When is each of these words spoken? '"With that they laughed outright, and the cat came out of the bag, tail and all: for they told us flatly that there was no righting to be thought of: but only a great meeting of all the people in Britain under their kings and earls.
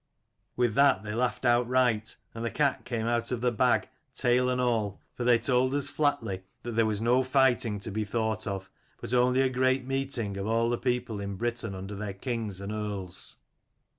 '"With 0.57 0.73
that 0.73 1.03
they 1.03 1.13
laughed 1.13 1.45
outright, 1.45 2.15
and 2.33 2.43
the 2.43 2.49
cat 2.49 2.85
came 2.85 3.05
out 3.05 3.31
of 3.31 3.41
the 3.41 3.51
bag, 3.51 3.87
tail 4.15 4.49
and 4.49 4.59
all: 4.59 4.99
for 5.13 5.23
they 5.23 5.37
told 5.37 5.75
us 5.75 5.91
flatly 5.91 6.41
that 6.63 6.71
there 6.71 6.87
was 6.87 7.01
no 7.01 7.23
righting 7.23 7.77
to 7.81 7.91
be 7.91 8.03
thought 8.03 8.47
of: 8.47 8.71
but 8.99 9.13
only 9.13 9.41
a 9.41 9.49
great 9.51 9.85
meeting 9.85 10.37
of 10.37 10.47
all 10.47 10.71
the 10.71 10.77
people 10.79 11.19
in 11.19 11.35
Britain 11.35 11.75
under 11.75 11.93
their 11.93 12.15
kings 12.15 12.59
and 12.59 12.71
earls. 12.71 13.35